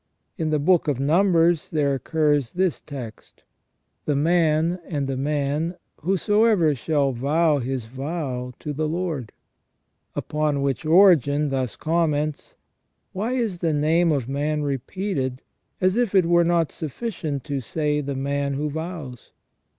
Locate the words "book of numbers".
0.57-1.69